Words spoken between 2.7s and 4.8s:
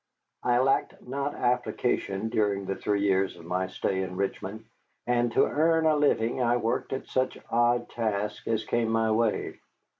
three years of my stay in Richmond,